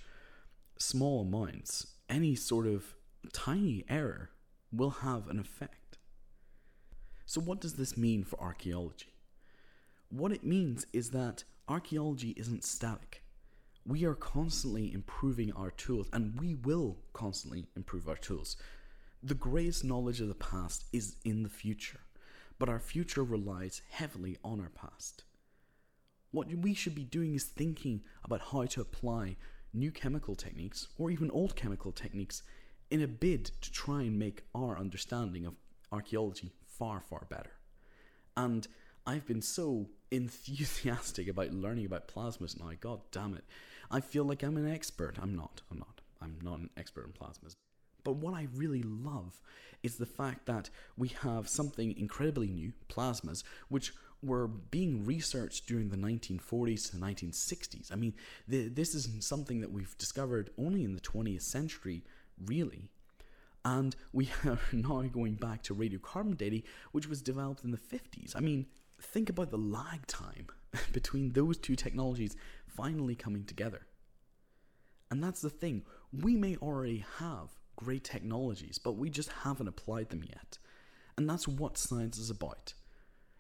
small 0.78 1.22
amounts, 1.22 1.88
any 2.10 2.36
sort 2.36 2.68
of 2.68 2.96
tiny 3.34 3.86
error 3.90 4.30
will 4.72 4.90
have 4.90 5.28
an 5.28 5.40
effect. 5.40 5.98
So, 7.26 7.40
what 7.40 7.62
does 7.62 7.76
this 7.76 7.96
mean 7.96 8.24
for 8.24 8.40
archaeology? 8.42 9.14
What 10.10 10.34
it 10.34 10.44
means 10.44 10.86
is 10.92 11.12
that 11.12 11.46
archaeology 11.70 12.34
isn't 12.36 12.66
static. 12.66 13.24
We 13.86 14.04
are 14.06 14.16
constantly 14.16 14.94
improving 14.94 15.52
our 15.54 15.72
tools, 15.72 16.10
and 16.12 16.40
we 16.40 16.56
will 16.56 16.98
constantly 17.14 17.68
improve 17.76 18.10
our 18.10 18.18
tools. 18.18 18.58
The 19.24 19.36
greatest 19.36 19.84
knowledge 19.84 20.20
of 20.20 20.30
the 20.30 20.34
past 20.34 20.86
is 20.92 21.16
in 21.24 21.44
the 21.44 21.50
future, 21.50 22.00
but 22.58 22.70
our 22.70 22.80
future 22.80 23.24
relies 23.24 23.84
heavily 23.92 24.38
on 24.44 24.60
our 24.60 24.70
past. 24.70 25.26
What 26.32 26.48
we 26.48 26.74
should 26.74 26.96
be 26.96 27.04
doing 27.04 27.36
is 27.36 27.44
thinking 27.44 28.02
about 28.24 28.42
how 28.52 28.66
to 28.66 28.82
apply 28.82 29.36
new 29.74 29.92
chemical 29.92 30.34
techniques 30.34 30.88
or 30.98 31.12
even 31.12 31.30
old 31.30 31.56
chemical 31.56 31.92
techniques 31.92 32.42
in 32.90 33.04
a 33.04 33.08
bid 33.08 33.52
to 33.62 33.72
try 33.72 34.02
and 34.02 34.18
make 34.18 34.42
our 34.56 34.76
understanding 34.80 35.46
of 35.46 35.54
archaeology 35.92 36.52
far, 36.66 37.00
far 37.00 37.28
better. 37.30 37.52
And 38.36 38.68
I've 39.06 39.28
been 39.28 39.44
so 39.44 39.90
enthusiastic 40.12 41.28
about 41.28 41.52
learning 41.54 41.86
about 41.86 42.08
plasmas 42.08 42.60
now, 42.60 42.72
god 42.80 43.02
damn 43.12 43.36
it. 43.36 43.44
I 43.92 44.00
feel 44.00 44.24
like 44.24 44.42
I'm 44.42 44.58
an 44.58 44.68
expert. 44.68 45.18
I'm 45.22 45.36
not. 45.36 45.62
I'm 45.70 45.78
not. 45.78 46.02
I'm 46.22 46.40
not 46.42 46.58
an 46.58 46.72
expert 46.76 47.06
in 47.06 47.12
plasmas. 47.12 47.54
But 48.04 48.16
what 48.16 48.34
I 48.34 48.48
really 48.56 48.84
love 48.84 49.42
is 49.84 49.98
the 49.98 50.06
fact 50.06 50.46
that 50.46 50.70
we 50.98 51.10
have 51.10 51.48
something 51.48 51.98
incredibly 51.98 52.48
new, 52.48 52.74
plasmas, 52.90 53.44
which 53.70 53.94
were 54.24 54.48
being 54.48 55.04
researched 55.06 55.68
during 55.68 55.90
the 55.90 55.98
1940s 55.98 56.92
to 56.92 56.98
the 56.98 57.06
1960s. 57.06 57.92
I 57.92 57.96
mean, 57.96 58.14
the, 58.48 58.68
this 58.68 58.94
is 58.94 59.10
something 59.20 59.62
that 59.62 59.72
we've 59.72 59.98
discovered 59.98 60.52
only 60.58 60.84
in 60.84 60.94
the 60.94 61.02
20th 61.02 61.42
century 61.42 62.04
really. 62.46 62.90
And 63.66 63.96
we 64.14 64.30
are 64.46 64.60
now 64.72 65.02
going 65.04 65.36
back 65.36 65.64
to 65.64 65.76
radiocarbon 65.76 66.38
dating, 66.38 66.64
which 66.92 67.08
was 67.08 67.22
developed 67.22 67.64
in 67.64 67.72
the 67.72 67.78
50s. 67.78 68.36
I 68.36 68.40
mean, 68.40 68.68
think 69.02 69.30
about 69.30 69.50
the 69.50 69.58
lag 69.58 70.06
time 70.08 70.48
between 70.94 71.34
those 71.34 71.58
two 71.58 71.76
technologies 71.76 72.36
finally 72.68 73.16
coming 73.16 73.46
together. 73.46 73.82
And 75.10 75.24
that's 75.24 75.42
the 75.42 75.50
thing. 75.50 75.84
We 76.14 76.36
may 76.36 76.56
already 76.58 77.04
have 77.18 77.50
great 77.84 78.04
technologies, 78.04 78.78
but 78.78 78.94
we 78.94 79.10
just 79.10 79.30
haven't 79.44 79.68
applied 79.68 80.10
them 80.10 80.24
yet. 80.24 80.58
And 81.18 81.30
that's 81.30 81.48
what 81.48 81.78
science 81.78 82.18
is 82.18 82.30
about. 82.30 82.74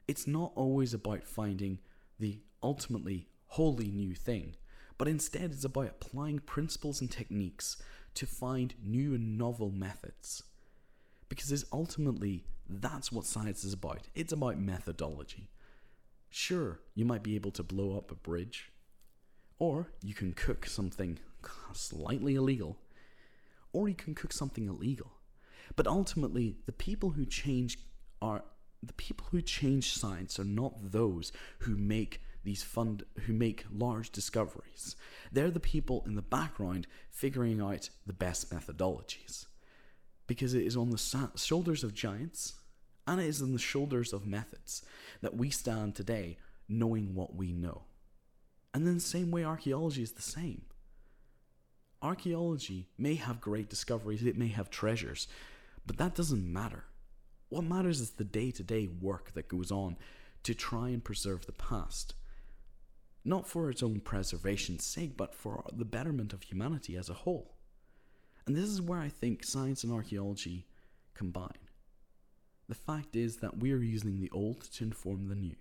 It's 0.07 0.27
not 0.27 0.51
always 0.55 0.93
about 0.93 1.23
finding 1.23 1.79
the 2.19 2.39
ultimately 2.63 3.27
wholly 3.47 3.91
new 3.91 4.15
thing, 4.15 4.55
but 4.97 5.07
instead 5.07 5.51
it's 5.51 5.63
about 5.63 5.87
applying 6.01 6.39
principles 6.39 7.01
and 7.01 7.09
techniques 7.09 7.77
to 8.15 8.25
find 8.25 8.73
new 8.83 9.13
and 9.13 9.37
novel 9.37 9.71
methods. 9.71 10.43
Because 11.29 11.51
it's 11.51 11.65
ultimately 11.71 12.45
that's 12.67 13.11
what 13.11 13.25
science 13.25 13.63
is 13.63 13.73
about. 13.73 14.07
It's 14.15 14.33
about 14.33 14.57
methodology. 14.57 15.49
Sure, 16.29 16.79
you 16.95 17.05
might 17.05 17.23
be 17.23 17.35
able 17.35 17.51
to 17.51 17.63
blow 17.63 17.97
up 17.97 18.11
a 18.11 18.15
bridge, 18.15 18.71
or 19.59 19.91
you 20.01 20.13
can 20.13 20.33
cook 20.33 20.65
something 20.65 21.19
slightly 21.73 22.35
illegal, 22.35 22.77
or 23.73 23.89
you 23.89 23.95
can 23.95 24.15
cook 24.15 24.33
something 24.33 24.67
illegal. 24.67 25.11
But 25.75 25.87
ultimately, 25.87 26.57
the 26.65 26.71
people 26.71 27.11
who 27.11 27.25
change 27.25 27.77
are 28.21 28.43
the 28.83 28.93
people 28.93 29.27
who 29.31 29.41
change 29.41 29.93
science 29.93 30.39
are 30.39 30.45
not 30.45 30.91
those 30.91 31.31
who 31.59 31.77
make 31.77 32.21
these 32.43 32.63
fund 32.63 33.03
who 33.21 33.33
make 33.33 33.65
large 33.71 34.09
discoveries. 34.09 34.95
They're 35.31 35.51
the 35.51 35.59
people 35.59 36.03
in 36.05 36.15
the 36.15 36.21
background 36.21 36.87
figuring 37.11 37.61
out 37.61 37.89
the 38.05 38.13
best 38.13 38.51
methodologies. 38.51 39.45
Because 40.27 40.53
it 40.53 40.65
is 40.65 40.77
on 40.77 40.89
the 40.89 41.29
shoulders 41.35 41.83
of 41.83 41.93
giants 41.93 42.55
and 43.05 43.19
it 43.19 43.27
is 43.27 43.41
on 43.41 43.53
the 43.53 43.59
shoulders 43.59 44.13
of 44.13 44.25
methods 44.25 44.83
that 45.21 45.35
we 45.35 45.49
stand 45.49 45.95
today 45.95 46.37
knowing 46.67 47.13
what 47.13 47.35
we 47.35 47.51
know. 47.51 47.83
And 48.73 48.87
then 48.87 48.95
the 48.95 49.01
same 49.01 49.31
way, 49.31 49.43
archaeology 49.43 50.01
is 50.01 50.13
the 50.13 50.21
same. 50.21 50.61
Archaeology 52.01 52.87
may 52.97 53.15
have 53.15 53.41
great 53.41 53.69
discoveries, 53.69 54.23
it 54.23 54.37
may 54.37 54.47
have 54.47 54.69
treasures, 54.69 55.27
but 55.85 55.97
that 55.97 56.15
doesn't 56.15 56.51
matter. 56.51 56.85
What 57.49 57.63
matters 57.63 57.99
is 57.99 58.11
the 58.11 58.23
day 58.23 58.51
to 58.51 58.63
day 58.63 58.87
work 58.87 59.33
that 59.33 59.47
goes 59.47 59.71
on 59.71 59.97
to 60.43 60.53
try 60.55 60.89
and 60.89 61.03
preserve 61.03 61.45
the 61.45 61.51
past 61.51 62.15
not 63.23 63.47
for 63.47 63.69
its 63.69 63.83
own 63.83 63.99
preservation's 63.99 64.85
sake, 64.85 65.15
but 65.15 65.35
for 65.35 65.63
the 65.71 65.85
betterment 65.85 66.33
of 66.33 66.43
humanity 66.43 66.95
as 66.95 67.09
a 67.09 67.13
whole. 67.13 67.55
And 68.45 68.55
this 68.55 68.65
is 68.65 68.81
where 68.81 68.99
I 68.99 69.09
think 69.09 69.43
science 69.43 69.83
and 69.83 69.93
archaeology 69.93 70.65
combine. 71.13 71.67
The 72.67 72.75
fact 72.75 73.15
is 73.15 73.37
that 73.37 73.57
we 73.57 73.73
are 73.73 73.81
using 73.81 74.19
the 74.19 74.31
old 74.31 74.61
to 74.73 74.83
inform 74.83 75.27
the 75.27 75.35
new, 75.35 75.55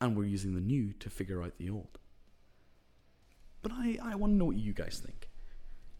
and 0.00 0.16
we're 0.16 0.24
using 0.24 0.54
the 0.54 0.60
new 0.60 0.92
to 0.94 1.10
figure 1.10 1.42
out 1.42 1.58
the 1.58 1.68
old. 1.68 1.98
But 3.60 3.72
I, 3.72 3.98
I 4.02 4.14
want 4.14 4.32
to 4.32 4.36
know 4.36 4.46
what 4.46 4.56
you 4.56 4.72
guys 4.72 5.00
think. 5.04 5.28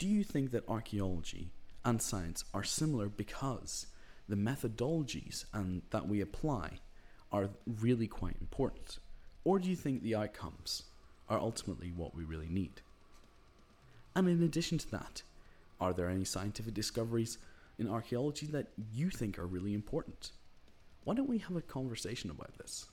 Do 0.02 0.08
you 0.08 0.24
think 0.24 0.50
that 0.50 0.68
archaeology 0.68 1.52
and 1.84 2.02
science 2.02 2.44
are 2.52 2.64
similar 2.64 3.08
because 3.08 3.86
the 4.28 4.34
methodologies 4.34 5.44
and 5.52 5.82
that 5.90 6.08
we 6.08 6.20
apply 6.20 6.80
are 7.30 7.50
really 7.80 8.08
quite 8.08 8.34
important? 8.40 8.98
Or 9.44 9.60
do 9.60 9.70
you 9.70 9.76
think 9.76 10.02
the 10.02 10.16
outcomes 10.16 10.82
are 11.28 11.38
ultimately 11.38 11.92
what 11.92 12.16
we 12.16 12.24
really 12.24 12.48
need? 12.48 12.80
And 14.16 14.28
in 14.28 14.42
addition 14.42 14.76
to 14.78 14.90
that, 14.90 15.22
are 15.80 15.92
there 15.92 16.08
any 16.08 16.24
scientific 16.24 16.74
discoveries 16.74 17.38
in 17.78 17.88
archaeology 17.88 18.46
that 18.46 18.72
you 18.92 19.08
think 19.08 19.38
are 19.38 19.46
really 19.46 19.72
important? 19.72 20.32
Why 21.04 21.14
don't 21.14 21.28
we 21.28 21.38
have 21.38 21.54
a 21.54 21.62
conversation 21.62 22.28
about 22.28 22.58
this? 22.58 22.86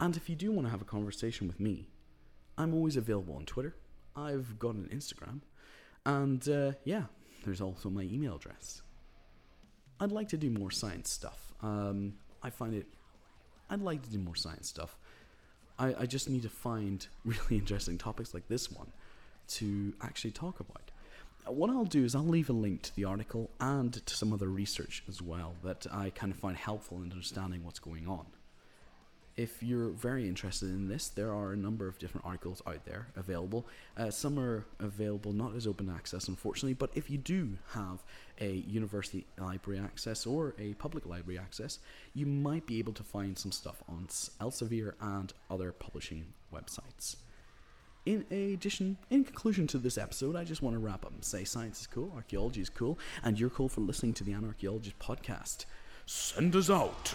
And 0.00 0.16
if 0.16 0.30
you 0.30 0.34
do 0.34 0.50
want 0.50 0.66
to 0.66 0.70
have 0.70 0.80
a 0.80 0.86
conversation 0.86 1.46
with 1.46 1.60
me, 1.60 1.90
I'm 2.56 2.72
always 2.72 2.96
available 2.96 3.36
on 3.36 3.44
Twitter. 3.44 3.76
I've 4.16 4.58
got 4.58 4.76
an 4.76 4.88
Instagram. 4.90 5.40
And 6.06 6.46
uh, 6.48 6.72
yeah, 6.84 7.04
there's 7.44 7.60
also 7.60 7.90
my 7.90 8.02
email 8.02 8.36
address. 8.36 8.82
I'd 10.00 10.12
like 10.12 10.28
to 10.30 10.36
do 10.36 10.50
more 10.50 10.70
science 10.70 11.10
stuff. 11.10 11.52
Um, 11.62 12.14
I 12.42 12.50
find 12.50 12.74
it. 12.74 12.86
I'd 13.70 13.80
like 13.80 14.02
to 14.02 14.10
do 14.10 14.18
more 14.18 14.34
science 14.34 14.68
stuff. 14.68 14.96
I, 15.78 15.94
I 16.00 16.06
just 16.06 16.28
need 16.28 16.42
to 16.42 16.48
find 16.48 17.06
really 17.24 17.58
interesting 17.58 17.98
topics 17.98 18.34
like 18.34 18.48
this 18.48 18.70
one 18.70 18.88
to 19.48 19.94
actually 20.02 20.32
talk 20.32 20.60
about. 20.60 20.90
What 21.46 21.68
I'll 21.68 21.84
do 21.84 22.04
is 22.04 22.14
I'll 22.14 22.24
leave 22.24 22.48
a 22.48 22.54
link 22.54 22.80
to 22.82 22.96
the 22.96 23.04
article 23.04 23.50
and 23.60 23.92
to 24.06 24.16
some 24.16 24.32
other 24.32 24.48
research 24.48 25.02
as 25.08 25.20
well 25.20 25.54
that 25.62 25.86
I 25.92 26.08
kind 26.10 26.32
of 26.32 26.38
find 26.38 26.56
helpful 26.56 27.02
in 27.02 27.12
understanding 27.12 27.64
what's 27.64 27.78
going 27.78 28.08
on 28.08 28.24
if 29.36 29.62
you're 29.62 29.88
very 29.88 30.28
interested 30.28 30.68
in 30.68 30.88
this, 30.88 31.08
there 31.08 31.32
are 31.32 31.52
a 31.52 31.56
number 31.56 31.88
of 31.88 31.98
different 31.98 32.24
articles 32.24 32.62
out 32.66 32.84
there 32.84 33.08
available. 33.16 33.66
Uh, 33.96 34.10
some 34.10 34.38
are 34.38 34.64
available 34.78 35.32
not 35.32 35.56
as 35.56 35.66
open 35.66 35.90
access, 35.90 36.28
unfortunately, 36.28 36.74
but 36.74 36.90
if 36.94 37.10
you 37.10 37.18
do 37.18 37.58
have 37.72 38.04
a 38.40 38.52
university 38.52 39.26
library 39.38 39.80
access 39.80 40.24
or 40.24 40.54
a 40.58 40.74
public 40.74 41.04
library 41.04 41.38
access, 41.38 41.80
you 42.14 42.26
might 42.26 42.66
be 42.66 42.78
able 42.78 42.92
to 42.92 43.02
find 43.02 43.36
some 43.36 43.50
stuff 43.50 43.82
on 43.88 44.06
Elsevier 44.40 44.94
and 45.00 45.32
other 45.50 45.72
publishing 45.72 46.26
websites. 46.52 47.16
In 48.06 48.26
addition, 48.30 48.98
in 49.10 49.24
conclusion 49.24 49.66
to 49.68 49.78
this 49.78 49.98
episode, 49.98 50.36
I 50.36 50.44
just 50.44 50.62
want 50.62 50.74
to 50.74 50.80
wrap 50.80 51.06
up 51.06 51.12
and 51.12 51.24
say 51.24 51.42
science 51.42 51.80
is 51.80 51.86
cool, 51.86 52.12
archaeology 52.14 52.60
is 52.60 52.68
cool, 52.68 52.98
and 53.22 53.40
you're 53.40 53.50
cool 53.50 53.68
for 53.68 53.80
listening 53.80 54.12
to 54.14 54.24
the 54.24 54.32
Anarchaeologist 54.32 54.94
podcast. 55.00 55.64
Send 56.06 56.54
us 56.54 56.68
out! 56.68 57.14